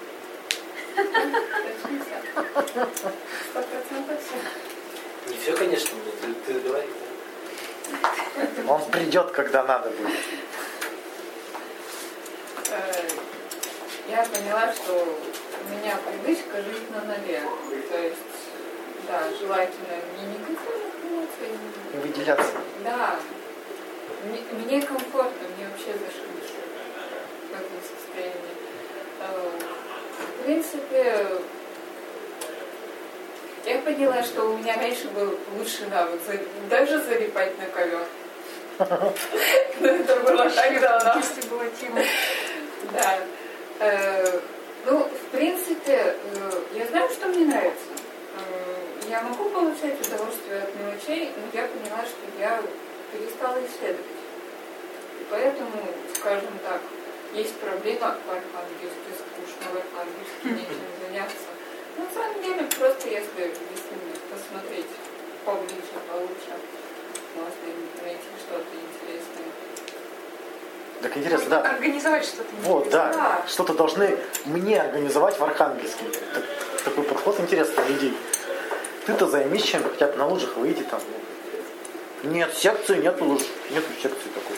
[3.50, 4.38] Сто процентов все.
[5.32, 6.88] Не все, конечно, но ты, ты говори.
[8.68, 10.20] Он придет, когда надо будет.
[12.70, 13.04] Э,
[14.10, 17.42] Я поняла, что у меня привычка жить на нуле.
[17.90, 18.18] То есть,
[19.08, 21.58] да, желательно не негативных эмоций,
[21.94, 22.52] И выделяться.
[22.84, 23.20] Да.
[24.26, 26.54] Мне, мне комфортно, мне вообще зашибись
[27.50, 28.56] в этом состоянии.
[29.22, 29.52] Э,
[30.40, 31.28] В принципе,
[33.66, 36.20] я поняла, что у меня раньше был лучший навык
[36.70, 38.06] даже залипать на ковер.
[39.80, 41.22] Но это было так давно.
[41.50, 42.02] Была тема.
[42.94, 43.18] Да.
[43.80, 44.40] Э,
[44.86, 47.86] Ну, в принципе, э, я знаю, что мне нравится.
[48.38, 52.62] Э, Я могу получать удовольствие от мелочей, но я поняла, что я
[53.12, 54.06] перестала исследовать.
[55.20, 55.78] И поэтому,
[56.16, 56.82] скажем так,
[57.36, 61.51] есть проблема в архангельске, скучно в архангельске, нечем заняться.
[62.42, 63.98] Деле, просто если, если
[64.32, 64.86] посмотреть
[65.46, 66.54] поближе, получше,
[67.36, 69.46] можно найти что-то интересное.
[71.02, 71.62] Так интересно, да.
[71.62, 73.14] Организовать что-то Вот, да.
[73.14, 73.46] Да.
[73.48, 76.06] Что-то должны мне организовать в Архангельске.
[76.34, 78.18] Так- такой подход интересный людей.
[79.06, 81.02] Ты-то займись чем хотя бы на лыжах выйти там.
[82.24, 83.42] Нет, секции нету лыж.
[83.72, 84.56] Нету секции такой.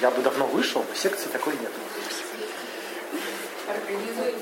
[0.00, 1.70] Я бы давно вышел, но секции такой нет.
[3.68, 4.36] Организуйте.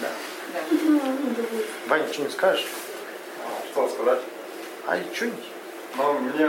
[0.00, 0.08] Да.
[1.86, 2.66] Ваня, что-нибудь скажешь?
[3.70, 4.20] Что сказать?
[4.86, 5.44] А что-нибудь?
[5.96, 6.48] Но мне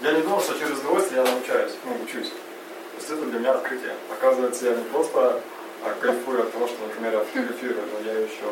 [0.00, 2.30] Я не думал, что через удовольствие я научаюсь, ну, учусь.
[2.30, 3.94] То есть это для меня открытие.
[4.12, 5.40] Оказывается, я не просто
[5.84, 8.48] а, кайфую от того, что, например, я фотографирую, но я еще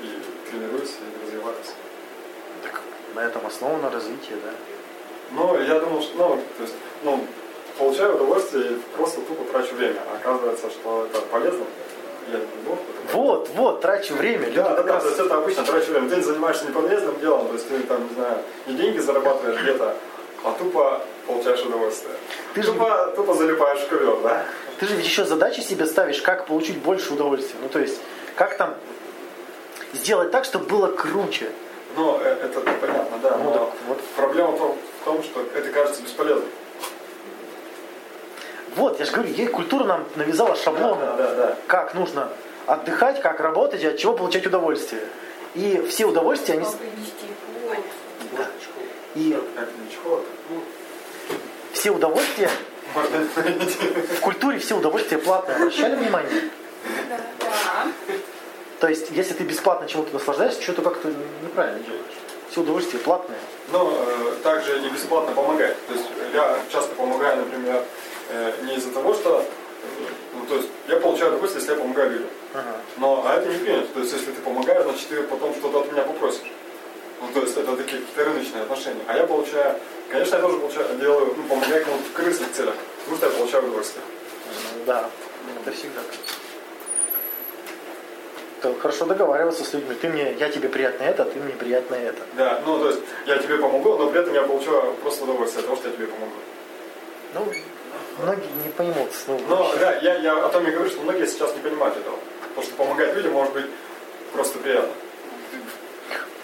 [0.00, 1.74] и тренируюсь, и развиваюсь.
[2.62, 2.80] Так
[3.14, 4.50] на этом основано развитие, да?
[5.30, 7.26] Но я думал, что, ну, то есть, ну,
[7.76, 10.00] получаю удовольствие и просто тупо трачу время.
[10.14, 11.64] Оказывается, что это полезно.
[13.12, 14.50] Вот, вот, трачу время.
[14.52, 16.08] Да, да, да, раз- то есть это обычно трачу время.
[16.10, 19.94] Ты не занимаешься неполезным делом, то есть ты там, не знаю, не деньги зарабатываешь где-то,
[20.44, 22.14] а тупо получаешь удовольствие.
[22.54, 24.44] Ты же- тупо, тупо залипаешь в ковер, да?
[24.78, 27.56] Ты же ведь еще задачи себе ставишь, как получить больше удовольствия.
[27.62, 27.98] Ну, то есть,
[28.36, 28.74] как там
[29.94, 31.50] сделать так, чтобы было круче.
[31.96, 33.36] Ну, э, это понятно, да.
[33.38, 34.00] Ну, Но так вот.
[34.16, 36.48] проблема в том, в том, что это кажется бесполезным.
[38.78, 41.00] Вот, я же говорю, ей культура нам навязала шаблоны.
[41.04, 41.56] Да, да, да.
[41.66, 42.28] Как нужно
[42.66, 45.02] отдыхать, как работать и от чего получать удовольствие.
[45.56, 46.66] И все удовольствия, они...
[48.36, 48.46] Да.
[49.16, 50.22] И Как ничего.
[51.72, 52.50] все удовольствия,
[52.94, 53.26] Можно
[54.16, 55.56] в культуре все удовольствия платные.
[55.56, 56.50] Обращали внимание?
[57.08, 57.18] Да.
[58.78, 61.12] То есть, если ты бесплатно чему-то наслаждаешься, что-то как-то
[61.42, 62.04] неправильно делаешь.
[62.48, 63.40] Все удовольствия платные.
[63.72, 65.74] Но э, также и бесплатно помогать.
[65.88, 67.82] То есть я часто помогаю, например,
[68.64, 69.40] не из-за того, что...
[69.40, 69.86] э,
[70.34, 72.28] Ну, то есть я получаю удовольствие, если я помогаю людям.
[72.54, 72.76] Ага.
[72.98, 73.88] Но а это не принято.
[73.94, 76.50] То есть если ты помогаешь, значит ты потом что-то от меня попросишь.
[77.20, 79.02] Ну, то есть это такие какие-то рыночные отношения.
[79.06, 79.74] А я получаю...
[80.10, 82.74] Конечно, я тоже получаю, делаю, ну, помогаю кому-то в корыстных целях.
[83.04, 84.04] Потому что я получаю удовольствие.
[84.86, 85.10] Да,
[85.60, 86.00] это всегда.
[88.62, 89.94] То хорошо договариваться с людьми.
[89.94, 92.22] Ты мне, я тебе приятно это, а ты мне приятно это.
[92.36, 95.66] Да, ну то есть я тебе помогу, но при этом я получаю просто удовольствие от
[95.66, 96.32] того, что я тебе помогу.
[97.34, 97.46] Ну,
[98.22, 99.10] многие не поймут.
[99.26, 102.16] Ну, Но да, я, я о том и говорю, что многие сейчас не понимают этого.
[102.48, 103.66] Потому что помогать людям может быть
[104.32, 104.92] просто приятно.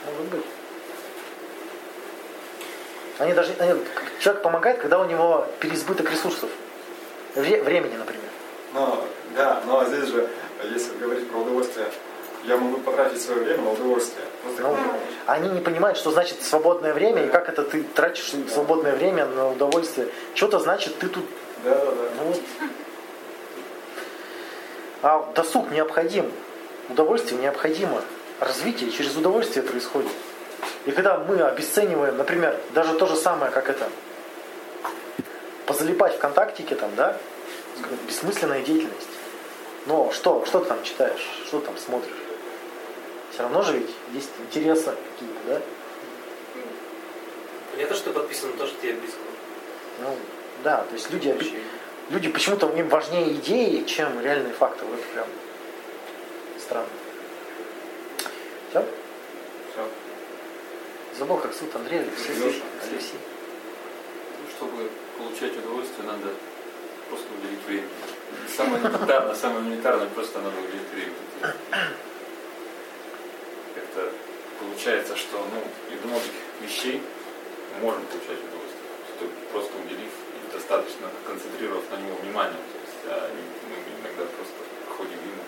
[0.07, 0.45] Может быть.
[3.19, 3.81] Они даже, они-
[4.21, 6.51] человек помогает, когда у него переизбыток ресурсов.
[7.35, 8.23] Вре- времени, например.
[8.73, 9.05] Но,
[9.37, 10.29] да, но здесь же,
[10.65, 11.87] если говорить про удовольствие,
[12.45, 14.27] я могу потратить свое время на удовольствие.
[14.43, 14.77] Просто Ну,
[15.27, 19.49] они не понимают, что значит свободное время и как это ты тратишь свободное время на
[19.51, 20.09] удовольствие.
[20.35, 21.25] Что-то значит ты тут
[21.65, 22.09] Да, да, да.
[22.19, 22.41] Ну вот.
[25.03, 26.31] А досуг необходим,
[26.89, 28.03] удовольствие необходимо.
[28.41, 30.11] Развитие через удовольствие происходит.
[30.87, 33.89] И когда мы обесцениваем, например, даже то же самое, как это,
[35.67, 37.17] позалипать ВКонтактике там, да,
[38.07, 39.09] бессмысленная деятельность.
[39.87, 42.17] Но что, что ты там читаешь, что ты там смотришь?
[43.31, 45.61] Все равно же ведь есть интересы какие-то, да?
[47.73, 49.19] Понятно, что подписан на то, что тебе близко.
[50.01, 50.17] Ну,
[50.65, 51.37] да, то есть люди,
[52.09, 54.87] люди почему-то им важнее идеи, чем реальные факты.
[54.87, 55.27] Вот это прям
[56.59, 56.89] странно.
[58.71, 58.81] Все?
[59.73, 59.89] Всё.
[61.19, 62.63] Забыл, как зовут Андрей Алексей.
[62.83, 63.19] Алексей.
[64.41, 66.33] Ну, чтобы получать удовольствие, надо
[67.11, 67.89] просто уделить время.
[68.57, 71.13] Самое элементарное, самое элементарное, просто надо уделить время.
[73.75, 74.11] Как-то
[74.61, 77.03] получается, что ну, из многих вещей
[77.75, 80.24] мы можем получать удовольствие, просто уделив
[80.55, 82.57] достаточно концентрировав на него внимание.
[82.73, 83.31] То есть, а
[83.69, 84.55] мы иногда просто
[84.87, 85.43] проходим мимо.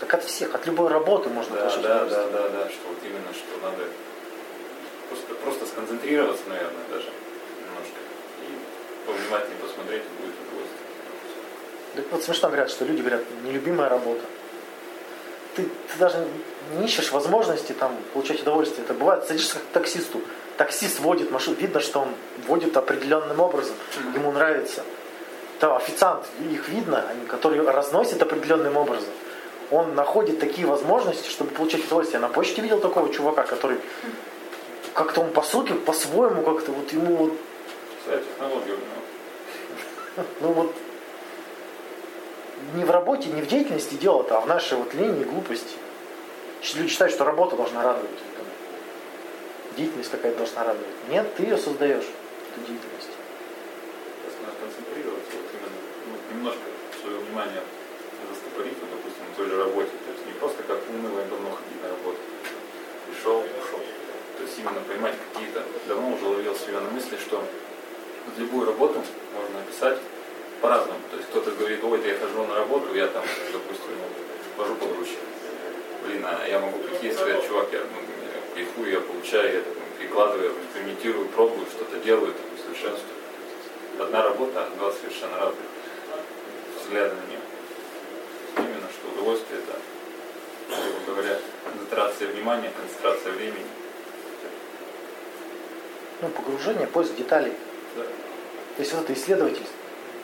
[0.00, 2.98] Так от всех, от любой работы можно Да, получить да, да, да, да, что вот
[3.02, 3.84] именно, что надо
[5.08, 7.08] просто, просто сконцентрироваться, наверное, даже
[7.60, 7.98] немножко.
[8.42, 10.86] И повнимательнее посмотреть, и будет удовольствие.
[11.96, 14.22] Так вот смешно говорят, что люди говорят, нелюбимая работа.
[15.56, 16.26] Ты, ты даже
[16.76, 18.84] не ищешь возможности там получать удовольствие.
[18.84, 20.20] Это бывает, садишься к таксисту.
[20.56, 22.08] Таксист водит машину, видно, что он
[22.46, 23.74] водит определенным образом,
[24.14, 24.82] ему нравится.
[25.60, 29.08] Да, официант, их видно, они, которые разносят определенным образом.
[29.70, 32.20] Он находит такие возможности, чтобы получать удовольствие.
[32.20, 33.78] Я на почте видел такого чувака, который
[34.92, 37.32] как-то он по сути, по-своему как-то вот ему вот
[38.04, 40.26] Вся технология у него.
[40.40, 40.74] ну вот
[42.74, 45.76] не в работе, не в деятельности дело-то, а в нашей вот лени и глупости.
[46.74, 48.10] Люди считают, что работа должна радовать.
[49.76, 50.96] Деятельность какая-то должна радовать.
[51.08, 53.12] Нет, ты ее создаешь, эту деятельность.
[54.20, 56.66] Просто надо концентрироваться, вот именно, ну, немножко
[57.00, 57.62] свое внимание
[58.28, 59.92] застопорить, вот, допустим, на той же работе.
[60.04, 62.20] То есть не просто как уныло и давно ходить на работу.
[63.08, 63.80] Пришел, ушел.
[64.36, 69.00] То есть именно поймать какие-то, давно уже ловил себя на мысли, что вот любую работу
[69.34, 69.98] можно описать
[70.60, 71.00] по-разному.
[71.10, 73.96] То есть кто-то говорит, ой, я хожу на работу, я там, допустим,
[74.56, 75.18] вожу погрузчик.
[76.04, 78.11] Блин, а я могу прийти и сказать, чувак, я ну,
[78.54, 83.16] кайфую, я получаю, я ну, прикладываю, экспериментирую, пробую, что-то делаю, так, совершенствую.
[83.98, 85.64] Одна работа, а два совершенно разных
[86.80, 87.40] взгляда на нее.
[88.56, 89.78] Именно что удовольствие это,
[91.04, 93.66] грубо говоря, концентрация внимания, концентрация времени.
[96.20, 97.52] Ну, погружение, поиск деталей.
[97.96, 99.76] Да, То есть вот это исследовательство,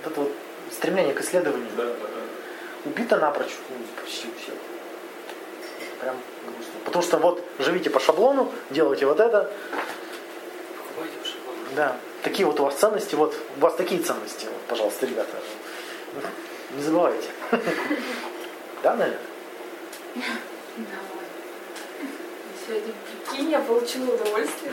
[0.02, 0.32] вот это вот
[0.72, 2.90] стремление к исследованию да, да, да.
[2.90, 4.54] убито напрочь ну, почти у всех.
[6.00, 6.72] Прям грустно.
[6.84, 9.50] Потому что вот живите по шаблону, делайте вот это,
[11.76, 11.96] да.
[12.22, 15.36] Такие вот у вас ценности, вот у вас такие ценности, вот, пожалуйста, ребята.
[16.76, 17.28] Не забывайте.
[18.80, 19.18] Да, наверное?
[22.66, 22.92] Сегодня,
[23.26, 24.72] прикинь, я получила удовольствие.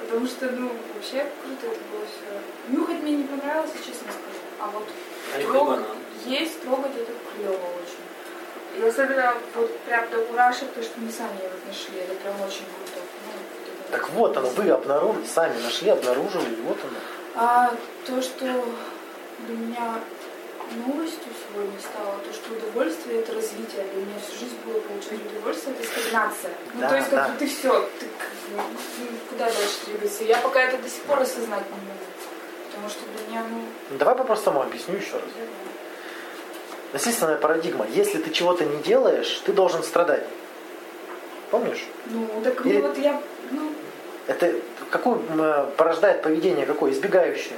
[0.00, 2.74] Потому что, ну, вообще круто это было все.
[2.74, 4.40] Нюхать мне не понравилось, честно скажу.
[4.58, 4.84] А вот
[5.34, 5.84] А банан.
[6.24, 7.58] есть, трогать это клево.
[8.78, 12.64] И особенно вот прям до мурашек, то, что мы сами вот нашли, это прям очень
[12.64, 13.00] круто.
[13.26, 16.98] Ну, Так вот оно, вы обнаружили, сами нашли, обнаружили, и вот оно.
[17.34, 17.74] А
[18.06, 18.44] то, что
[19.46, 20.00] для меня
[20.86, 23.84] новостью сегодня стало, то, что удовольствие это развитие.
[23.92, 26.50] Для меня всю жизнь было получать удовольствие, это стагнация.
[26.74, 27.28] Ну, Да, то есть, как да.
[27.28, 28.06] бы ты все, ты
[29.28, 30.24] куда дальше двигаться?
[30.24, 32.04] Я пока это до сих пор осознать не могу.
[32.70, 35.24] Потому что для меня, ну, Ну, Давай по-простому объясню еще раз.
[36.92, 37.86] Насильственная парадигма.
[37.94, 40.24] Если ты чего-то не делаешь, ты должен страдать.
[41.50, 41.84] Помнишь?
[42.06, 43.72] ну, так Или- вот я, ну,
[44.26, 44.54] Это
[44.90, 45.18] какое
[45.76, 46.92] порождает поведение какое?
[46.92, 47.56] Избегающее.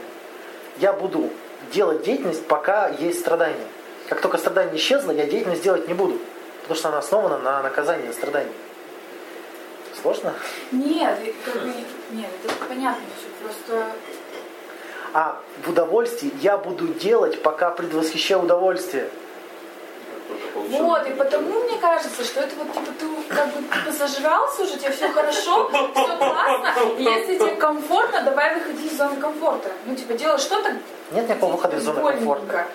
[0.79, 1.31] Я буду
[1.73, 3.67] делать деятельность, пока есть страдания.
[4.09, 6.19] Как только страдание исчезло, я деятельность делать не буду.
[6.63, 8.53] Потому что она основана на наказании страданий.
[10.01, 10.35] Сложно?
[10.73, 11.73] нет, как бы,
[12.11, 13.87] нет, это понятно все, просто
[15.15, 19.09] А в удовольствии я буду делать, пока предвосхищаю удовольствие.
[20.81, 24.79] Вот, и потому мне кажется, что это вот типа ты как бы типа зажрался уже,
[24.79, 29.71] тебе все хорошо, все классно, и если тебе комфортно, давай выходи из зоны комфорта.
[29.87, 30.73] Ну, типа, делай что-то,
[31.13, 32.67] Нет никакого выхода из зоны комфорта.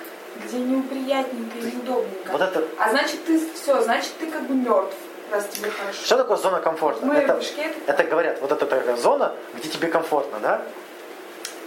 [0.43, 2.31] где неуприятненько и неудобненько.
[2.31, 4.95] Вот это А значит, ты все, значит, ты как бы мертв,
[5.31, 6.05] раз тебе хорошо.
[6.05, 7.05] Что такое зона комфорта?
[7.05, 10.61] Это, башке это это говорят, вот это такая зона, где тебе комфортно, да?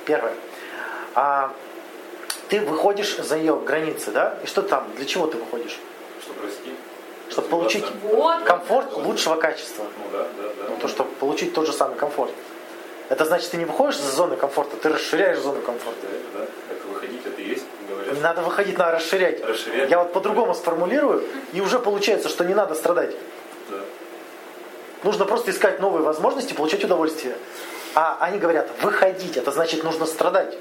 [0.04, 0.34] Первое.
[1.14, 1.52] А
[2.48, 4.38] ты выходишь за ее границы, да?
[4.42, 4.90] И что там?
[4.96, 5.78] Для чего ты выходишь?
[6.22, 6.74] Чтобы расти.
[7.30, 7.84] Чтобы получить.
[8.02, 8.44] Вот.
[8.44, 9.84] комфорт лучшего качества.
[9.98, 10.68] Ну да, да, да.
[10.70, 12.30] Ну, то, чтобы получить тот же самый комфорт.
[13.08, 16.00] Это значит, ты не выходишь за зоны комфорта, ты расширяешь зону комфорта.
[16.02, 16.46] Да, да.
[16.68, 18.14] Так выходить это и есть, говорят.
[18.14, 19.44] Не надо выходить, надо расширять.
[19.44, 19.90] Расширять.
[19.90, 23.14] Я вот по-другому сформулирую, и уже получается, что не надо страдать.
[23.70, 23.78] Да.
[25.02, 27.36] Нужно просто искать новые возможности, получать удовольствие.
[27.94, 30.56] А они говорят, выходить, это значит, нужно страдать.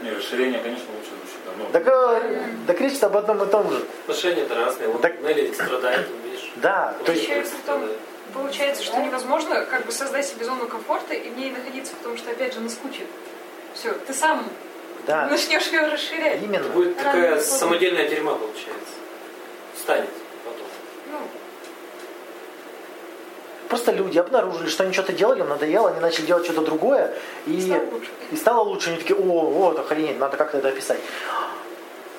[0.00, 0.84] Не, расширение, конечно,
[1.56, 1.72] намного.
[1.72, 2.22] Так,
[2.66, 3.84] так речь об одном и том же.
[4.02, 4.88] Отношения-то разные.
[4.88, 6.52] Вот Так- Нелли страдает, видишь.
[6.56, 7.28] Да, то есть,
[8.32, 12.32] Получается, что невозможно как бы создать себе зону комфорта и в ней находиться, потому что,
[12.32, 13.06] опять же, наскучит.
[13.74, 14.48] Все, ты сам
[15.06, 16.42] да, начнешь ее расширять.
[16.42, 16.68] именно.
[16.70, 18.94] Будет Рано такая самодельная тюрьма, получается.
[19.78, 20.08] Станет
[20.44, 20.66] потом.
[21.12, 21.18] Ну,
[23.74, 27.12] Просто люди обнаружили, что они что-то делали, им надоело, они начали делать что-то другое,
[27.44, 28.10] и, стало лучше.
[28.30, 28.90] и стало лучше.
[28.90, 31.00] Они такие, о, вот, охренеть, надо как-то это описать.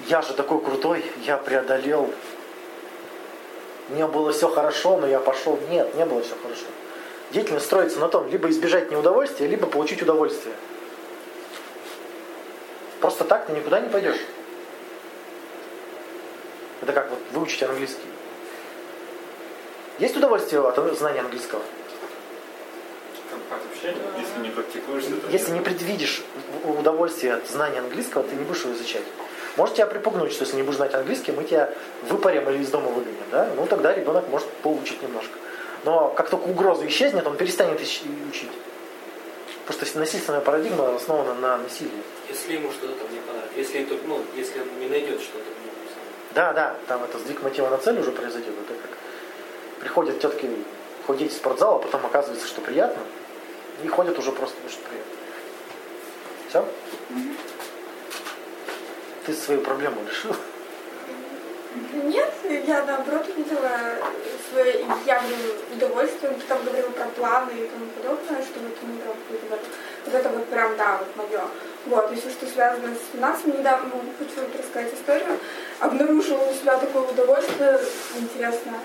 [0.10, 2.10] Я же такой крутой, я преодолел.
[3.88, 5.58] Мне было все хорошо, но я пошел.
[5.70, 6.66] Нет, не было все хорошо.
[7.32, 10.56] Деятельность строится на том, либо избежать неудовольствия, либо получить удовольствие.
[13.00, 14.20] Просто так ты никуда не пойдешь.
[16.82, 18.15] Это как вот выучить английский.
[20.00, 21.62] Есть удовольствие от знания английского?
[23.84, 26.24] Если не практикуешь, то Если не предвидишь
[26.64, 29.04] удовольствие от знания английского, ты не будешь его изучать.
[29.58, 31.70] Может тебя припугнуть, что если не будешь знать английский, мы тебя
[32.10, 33.16] выпарим или из дома выгоним.
[33.32, 33.50] Да?
[33.56, 35.38] Ну тогда ребенок может поучить немножко.
[35.86, 38.52] Но как только угроза исчезнет, он перестанет учить.
[39.66, 41.92] Потому что насильственная парадигма основана на насилии.
[42.30, 43.54] Если ему что-то там не понравится.
[43.56, 45.46] Если, это, ну, если он не найдет что-то.
[45.46, 45.72] ну.
[46.34, 48.54] Да, да, там это сдвиг мотива на цель уже произойдет.
[48.68, 48.92] Это как
[49.86, 50.50] приходят тетки
[51.06, 53.04] ходить в спортзал, а потом оказывается, что приятно.
[53.84, 55.14] И ходят уже просто потому, что приятно.
[56.50, 56.66] Все?
[59.26, 60.36] Ты свою проблему решил?
[61.94, 62.34] Нет,
[62.66, 63.72] я наоборот видела
[64.50, 65.38] свое явное
[65.76, 68.94] удовольствие, он там говорил про планы и тому подобное, что вот ну,
[69.50, 69.60] вот,
[70.06, 71.42] вот это вот прям, да, вот мое.
[71.86, 75.38] Вот, если что связано с финансами, недавно хочу рассказать историю,
[75.80, 77.80] обнаружила у себя такое удовольствие
[78.16, 78.80] интересное.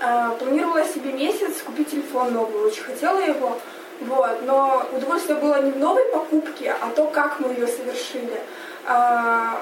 [0.00, 3.58] А, планировала себе месяц купить телефон новый, очень хотела его,
[4.00, 8.40] вот, но удовольствие было не в новой покупке, а то, как мы ее совершили.
[8.86, 9.60] А,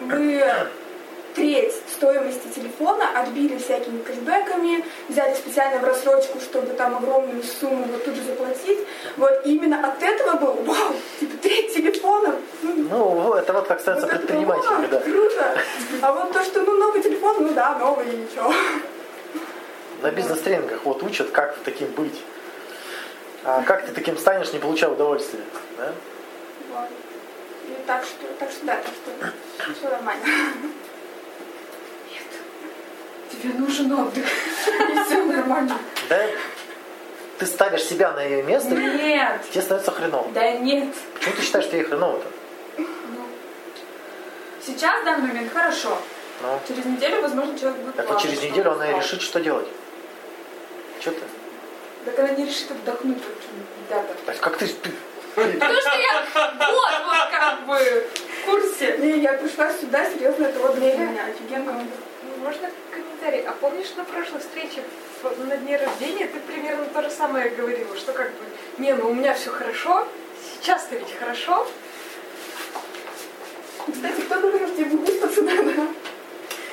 [0.00, 0.42] мы
[1.34, 8.04] треть стоимости телефона отбили всякими кэшбэками, взяли специально в рассрочку, чтобы там огромную сумму вот
[8.04, 8.78] тут же заплатить.
[9.16, 12.36] Вот и именно от этого был, вау, типа треть телефона.
[12.62, 15.00] Ну, это вот как становятся вот вау, да.
[15.00, 15.58] Круто.
[16.00, 18.52] А вот то, что ну новый телефон, ну да, новый и ничего.
[20.04, 22.20] На бизнес-тренингах вот учат, как таким быть.
[23.42, 25.40] А как ты таким станешь, не получая удовольствия.
[25.78, 25.94] Да?
[26.70, 26.88] Вот.
[27.66, 28.94] И так что, так что да, так
[29.64, 30.22] что все нормально.
[33.30, 34.26] Тебе нужен отдых.
[34.66, 35.78] И все нормально.
[36.10, 36.22] Да,
[37.38, 39.40] ты ставишь себя на ее место, и Нет.
[39.50, 40.30] тебе становится хреново.
[40.32, 40.94] Да нет.
[41.14, 42.26] Почему ты считаешь, что ей хреново-то?
[42.76, 42.86] Ну,
[44.64, 45.96] сейчас, в данный момент, хорошо.
[46.42, 49.40] Ну, Через неделю, возможно, человек будет так вот через неделю он она и решит, что
[49.40, 49.66] делать.
[51.04, 51.20] Что ты?
[52.06, 53.18] Так она не решит отдохнуть,
[53.90, 54.14] ребята.
[54.26, 54.90] А Как ты, ты
[55.34, 58.06] Потому что я вот, вот как бы
[58.40, 58.96] в курсе.
[58.96, 61.72] Не, я пришла сюда, серьезно, это вот для меня офигенно.
[61.74, 63.42] Ну, Можно комментарий?
[63.42, 64.82] А помнишь на прошлой встрече
[65.40, 68.44] на дне рождения ты примерно то же самое говорила, что как бы,
[68.78, 70.08] не, ну у меня все хорошо,
[70.62, 71.68] сейчас-то ведь хорошо,
[73.92, 75.72] Кстати, кто говорил, тебе выспаться надо?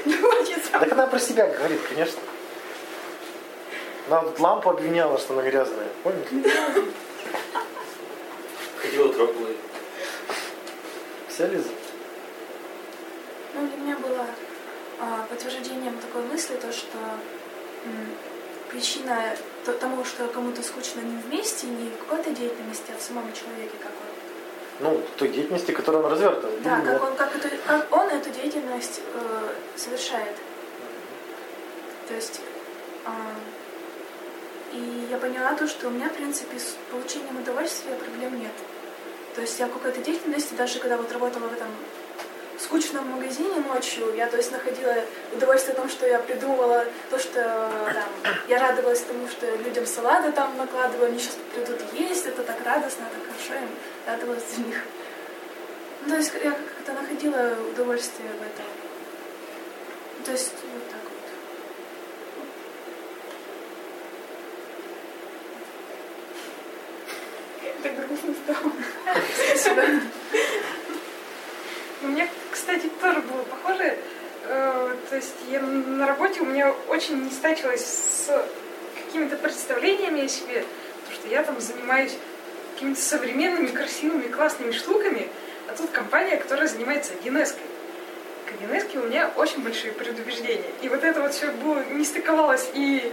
[0.06, 0.72] Научиться.
[0.72, 2.22] Так она про себя говорит, конечно.
[4.12, 5.88] Она вот лампу обвиняла, что она грязная.
[6.04, 6.52] Помните?
[8.82, 9.48] Ходила, трогала.
[11.30, 11.70] Вся Лиза?
[13.54, 14.26] Ну, для меня было
[15.00, 16.98] а, подтверждением такой мысли то, что
[17.86, 18.10] м,
[18.70, 19.34] причина
[19.64, 23.78] то- тому, что кому-то скучно не вместе, не в какой-то деятельности, а в самом человеке,
[23.82, 24.92] как он.
[24.94, 26.62] Ну, той деятельности, которую он развертывает.
[26.64, 30.36] Да, Ну, как он, как, эту- как он эту деятельность э, совершает.
[32.10, 32.42] То есть
[33.06, 33.12] а,
[34.72, 38.54] и я поняла то, что у меня, в принципе, с получением удовольствия проблем нет.
[39.36, 41.70] То есть я в какой-то деятельности, даже когда вот работала в этом
[42.60, 44.96] скучном магазине ночью, я то есть находила
[45.34, 50.32] удовольствие в том, что я придумывала то, что там, я радовалась тому, что людям салаты
[50.32, 53.70] там накладываю, они сейчас придут есть, это так радостно, так хорошо, им
[54.06, 54.84] радовалась за них.
[56.04, 58.66] Ну, то есть я как-то находила удовольствие в этом.
[60.26, 61.22] То есть вот так вот.
[67.84, 68.72] Так грустно стало.
[72.04, 73.98] У меня, кстати, тоже было похоже.
[74.46, 78.46] Э, То есть я на работе у меня очень не стачилось с
[79.06, 80.66] какими-то представлениями о себе,
[81.02, 82.18] потому что я там занимаюсь
[82.74, 85.30] какими-то современными, красивыми, классными штуками,
[85.68, 87.56] а тут компания, которая занимается 1С.
[88.46, 90.72] К 1С у меня очень большие предубеждения.
[90.82, 93.12] И вот это вот все было, не стыковалось и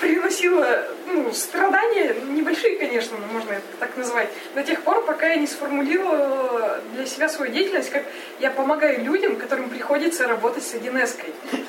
[0.00, 5.36] приносило ну, страдания, небольшие, конечно, но можно это так назвать, до тех пор, пока я
[5.36, 8.04] не сформулировала для себя свою деятельность, как
[8.40, 11.16] я помогаю людям, которым приходится работать с 1С.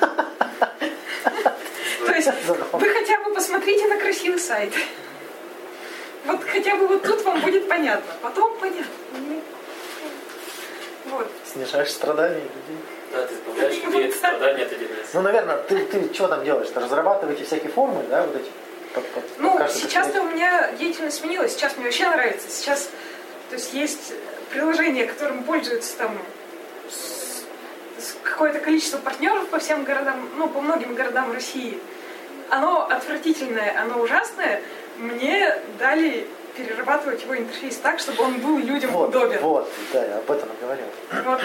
[2.06, 2.28] То есть
[2.72, 4.72] вы хотя бы посмотрите на красивый сайт.
[6.26, 8.12] Вот хотя бы вот тут вам будет понятно.
[8.20, 8.84] Потом понятно.
[9.12, 9.42] Ну,
[11.06, 11.30] Вот.
[11.52, 12.99] Снижаешь страдания людей.
[13.12, 15.06] Да, ты избавляешь людей от страдания от 1С.
[15.14, 16.68] Ну, наверное, ты, ты что там делаешь?
[16.72, 18.50] Ты разрабатываете всякие формы, да, вот эти?
[18.94, 21.52] под- под- под Ну, сейчас-то у меня деятельность сменилась.
[21.52, 22.48] Сейчас мне вообще нравится.
[22.50, 22.90] Сейчас,
[23.48, 24.12] то есть есть
[24.50, 26.18] приложение, которым пользуются там
[28.22, 31.78] какое-то количество партнеров по всем городам, ну, по многим городам России.
[32.48, 34.62] Оно отвратительное, оно ужасное.
[34.96, 39.38] Мне дали перерабатывать его интерфейс так, чтобы он был людям Вот, удобен.
[39.40, 40.86] вот, да, я об этом и говорил.
[41.24, 41.40] Вот.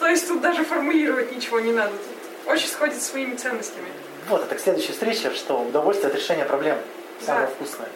[0.00, 1.92] То есть тут даже формулировать ничего не надо.
[1.92, 3.88] Тут очень сходит с моими ценностями.
[4.28, 6.78] Вот, это к следующей встрече, что удовольствие от решения проблем
[7.24, 7.52] самое Да.
[7.52, 7.88] вкусное.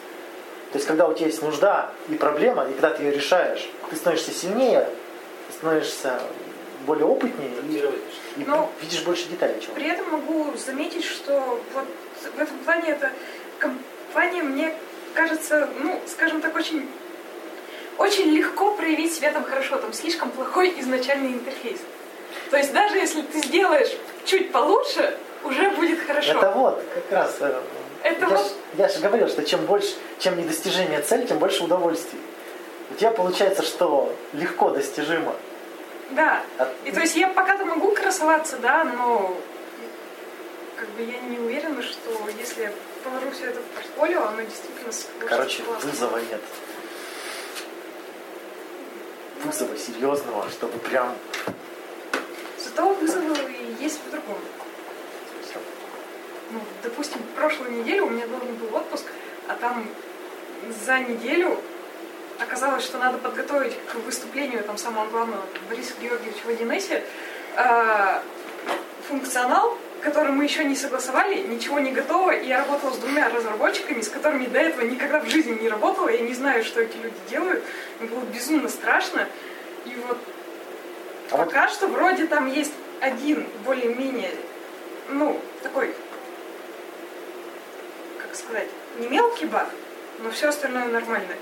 [0.72, 3.96] То есть, когда у тебя есть нужда и проблема, и когда ты ее решаешь, ты
[3.96, 4.88] становишься сильнее,
[5.48, 6.20] ты становишься
[6.86, 7.76] более опытнее и,
[8.40, 9.60] и Ну, видишь больше деталей.
[9.60, 9.74] Чего.
[9.74, 11.84] При этом могу заметить, что вот
[12.36, 13.12] в этом плане эта
[13.58, 14.74] компания мне
[15.14, 16.88] кажется, ну, скажем так, очень,
[17.96, 19.78] очень легко проявить себя там хорошо.
[19.78, 21.78] Там слишком плохой изначальный интерфейс.
[22.54, 23.90] То есть даже если ты сделаешь
[24.24, 26.30] чуть получше, уже будет хорошо.
[26.38, 27.36] Это вот, как раз.
[27.40, 27.60] э,
[28.04, 31.64] Это я, вот- ж, я же говорил, что чем больше, чем недостижение цели, тем больше
[31.64, 32.20] удовольствий.
[32.92, 35.34] У тебя получается, что легко достижимо.
[36.10, 36.44] Да.
[36.58, 39.36] А- И то есть я пока-то могу красоваться, да, но
[40.76, 45.28] как бы я не уверена, что если я положу все это в портфолио, оно действительно
[45.28, 45.90] Короче, классно.
[45.90, 46.40] вызова нет.
[49.42, 51.16] Вызова серьезного, чтобы прям
[52.74, 54.38] Зато вызовы и есть в другом.
[56.50, 59.04] Ну, допустим, прошлую неделю у меня должен был отпуск,
[59.48, 59.86] а там
[60.84, 61.58] за неделю
[62.40, 67.02] оказалось, что надо подготовить к выступлению там самого главного Бориса Георгиевича в 1С
[67.56, 68.20] э,
[69.08, 74.00] функционал, который мы еще не согласовали, ничего не готово, и я работала с двумя разработчиками,
[74.00, 77.16] с которыми до этого никогда в жизни не работала, я не знаю, что эти люди
[77.30, 77.62] делают,
[78.00, 79.28] мне было безумно страшно,
[79.86, 80.18] и вот
[81.34, 84.30] А вот- Пока что вроде там есть один более-менее,
[85.08, 85.92] ну, такой,
[88.18, 88.68] как сказать,
[89.00, 89.66] не мелкий баг,
[90.20, 91.34] но все остальное нормально.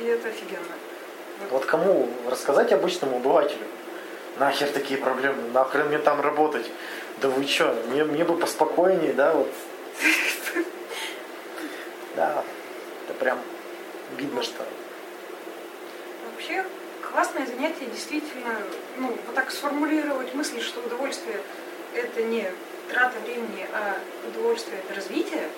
[0.00, 0.64] И это офигенно.
[1.50, 3.66] Вот кому рассказать обычному обывателю?
[4.38, 6.70] Нахер такие проблемы, нахрен мне там работать?
[7.20, 9.52] Да вы чё, мне, мне бы поспокойнее, да, вот.
[12.16, 12.42] Да,
[13.04, 13.38] это прям
[14.16, 14.64] видно, что
[16.32, 16.64] Вообще,
[17.02, 18.56] классное занятие действительно,
[18.96, 21.40] ну, вот так сформулировать мысли, что удовольствие
[21.94, 22.50] это не
[22.88, 23.96] трата времени, а
[24.28, 25.48] удовольствие это развитие.